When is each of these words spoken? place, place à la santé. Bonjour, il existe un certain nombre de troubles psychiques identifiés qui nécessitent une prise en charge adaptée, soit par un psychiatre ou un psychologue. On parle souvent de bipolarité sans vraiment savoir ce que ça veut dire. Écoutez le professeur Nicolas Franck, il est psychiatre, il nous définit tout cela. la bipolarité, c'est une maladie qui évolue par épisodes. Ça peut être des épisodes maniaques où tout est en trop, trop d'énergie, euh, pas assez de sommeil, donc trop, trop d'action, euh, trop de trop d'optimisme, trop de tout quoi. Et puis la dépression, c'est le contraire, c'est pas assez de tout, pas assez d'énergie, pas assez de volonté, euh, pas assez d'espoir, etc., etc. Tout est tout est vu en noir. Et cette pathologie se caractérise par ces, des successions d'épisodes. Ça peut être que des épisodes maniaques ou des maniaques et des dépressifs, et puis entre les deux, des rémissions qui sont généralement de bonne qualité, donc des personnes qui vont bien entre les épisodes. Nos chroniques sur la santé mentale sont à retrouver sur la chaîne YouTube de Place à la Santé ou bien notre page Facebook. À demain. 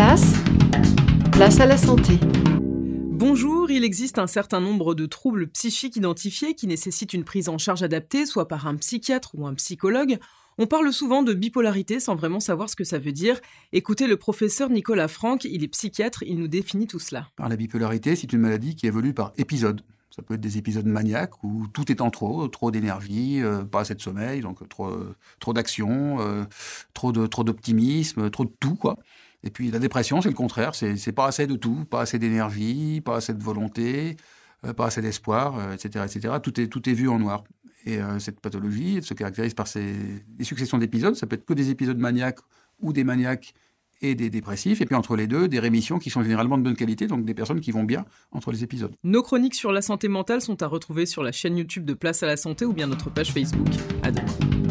place, 0.00 0.32
place 1.30 1.60
à 1.60 1.66
la 1.66 1.76
santé. 1.76 2.14
Bonjour, 3.10 3.70
il 3.70 3.84
existe 3.84 4.18
un 4.18 4.26
certain 4.26 4.58
nombre 4.58 4.94
de 4.94 5.04
troubles 5.04 5.46
psychiques 5.48 5.96
identifiés 5.96 6.54
qui 6.54 6.66
nécessitent 6.66 7.12
une 7.12 7.22
prise 7.22 7.50
en 7.50 7.58
charge 7.58 7.82
adaptée, 7.82 8.24
soit 8.24 8.48
par 8.48 8.66
un 8.66 8.76
psychiatre 8.76 9.32
ou 9.34 9.46
un 9.46 9.52
psychologue. 9.52 10.18
On 10.56 10.66
parle 10.66 10.90
souvent 10.90 11.22
de 11.22 11.34
bipolarité 11.34 12.00
sans 12.00 12.14
vraiment 12.14 12.40
savoir 12.40 12.70
ce 12.70 12.76
que 12.76 12.84
ça 12.84 12.98
veut 12.98 13.12
dire. 13.12 13.42
Écoutez 13.74 14.06
le 14.06 14.16
professeur 14.16 14.70
Nicolas 14.70 15.06
Franck, 15.06 15.44
il 15.44 15.62
est 15.62 15.68
psychiatre, 15.68 16.22
il 16.22 16.38
nous 16.38 16.48
définit 16.48 16.86
tout 16.86 16.98
cela. 16.98 17.28
la 17.38 17.56
bipolarité, 17.56 18.16
c'est 18.16 18.32
une 18.32 18.40
maladie 18.40 18.76
qui 18.76 18.86
évolue 18.86 19.12
par 19.12 19.34
épisodes. 19.36 19.82
Ça 20.08 20.22
peut 20.22 20.32
être 20.32 20.40
des 20.40 20.56
épisodes 20.56 20.86
maniaques 20.86 21.44
où 21.44 21.66
tout 21.68 21.92
est 21.92 22.00
en 22.00 22.08
trop, 22.08 22.48
trop 22.48 22.70
d'énergie, 22.70 23.42
euh, 23.42 23.64
pas 23.64 23.80
assez 23.80 23.94
de 23.94 24.00
sommeil, 24.00 24.40
donc 24.40 24.66
trop, 24.70 24.90
trop 25.40 25.52
d'action, 25.52 26.20
euh, 26.20 26.44
trop 26.94 27.12
de 27.12 27.26
trop 27.26 27.44
d'optimisme, 27.44 28.30
trop 28.30 28.46
de 28.46 28.52
tout 28.58 28.76
quoi. 28.76 28.96
Et 29.42 29.50
puis 29.50 29.70
la 29.70 29.78
dépression, 29.78 30.20
c'est 30.20 30.28
le 30.28 30.34
contraire, 30.34 30.74
c'est 30.74 31.12
pas 31.12 31.26
assez 31.26 31.46
de 31.46 31.56
tout, 31.56 31.84
pas 31.88 32.02
assez 32.02 32.18
d'énergie, 32.18 33.00
pas 33.00 33.16
assez 33.16 33.32
de 33.32 33.42
volonté, 33.42 34.16
euh, 34.66 34.72
pas 34.72 34.86
assez 34.86 35.00
d'espoir, 35.00 35.72
etc., 35.72 36.04
etc. 36.06 36.34
Tout 36.42 36.60
est 36.60 36.68
tout 36.68 36.88
est 36.88 36.92
vu 36.92 37.08
en 37.08 37.18
noir. 37.18 37.44
Et 37.86 37.98
cette 38.18 38.40
pathologie 38.40 39.02
se 39.02 39.14
caractérise 39.14 39.54
par 39.54 39.66
ces, 39.66 39.94
des 40.26 40.44
successions 40.44 40.76
d'épisodes. 40.76 41.14
Ça 41.14 41.26
peut 41.26 41.36
être 41.36 41.46
que 41.46 41.54
des 41.54 41.70
épisodes 41.70 41.96
maniaques 41.96 42.40
ou 42.78 42.92
des 42.92 43.04
maniaques 43.04 43.54
et 44.02 44.14
des 44.14 44.30
dépressifs, 44.30 44.80
et 44.80 44.86
puis 44.86 44.94
entre 44.94 45.16
les 45.16 45.26
deux, 45.26 45.48
des 45.48 45.60
rémissions 45.60 45.98
qui 45.98 46.10
sont 46.10 46.22
généralement 46.22 46.56
de 46.58 46.62
bonne 46.62 46.76
qualité, 46.76 47.06
donc 47.06 47.24
des 47.24 47.34
personnes 47.34 47.60
qui 47.60 47.70
vont 47.70 47.84
bien 47.84 48.04
entre 48.32 48.50
les 48.50 48.64
épisodes. 48.64 48.94
Nos 49.04 49.22
chroniques 49.22 49.54
sur 49.54 49.72
la 49.72 49.82
santé 49.82 50.08
mentale 50.08 50.40
sont 50.40 50.62
à 50.62 50.66
retrouver 50.66 51.06
sur 51.06 51.22
la 51.22 51.32
chaîne 51.32 51.56
YouTube 51.56 51.84
de 51.84 51.94
Place 51.94 52.22
à 52.22 52.26
la 52.26 52.36
Santé 52.36 52.64
ou 52.64 52.72
bien 52.72 52.86
notre 52.86 53.10
page 53.10 53.32
Facebook. 53.32 53.68
À 54.02 54.10
demain. 54.10 54.69